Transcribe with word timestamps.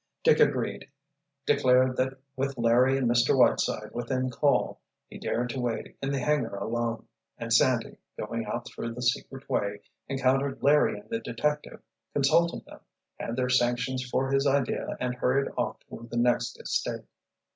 Dick 0.23 0.39
agreed, 0.39 0.89
declared 1.45 1.95
that 1.97 2.17
with 2.35 2.57
Larry 2.57 2.97
and 2.97 3.07
Mr. 3.07 3.37
Whiteside 3.37 3.91
within 3.93 4.31
call 4.31 4.81
he 5.07 5.19
dared 5.19 5.51
to 5.51 5.59
wait 5.59 5.95
in 6.01 6.11
the 6.11 6.17
hangar 6.17 6.55
alone, 6.55 7.07
and 7.37 7.53
Sandy, 7.53 7.97
going 8.17 8.43
out 8.47 8.65
through 8.65 8.95
the 8.95 9.03
secret 9.03 9.47
way, 9.47 9.81
encountered 10.07 10.63
Larry 10.63 10.99
and 10.99 11.07
the 11.11 11.19
detective, 11.19 11.83
consulted 12.13 12.65
them, 12.65 12.79
had 13.19 13.35
their 13.35 13.49
sanction 13.49 13.97
for 14.09 14.31
his 14.31 14.47
idea 14.47 14.97
and 14.99 15.13
hurried 15.13 15.51
off 15.55 15.79
toward 15.81 16.09
the 16.09 16.17
next 16.17 16.59
estate. 16.59 17.05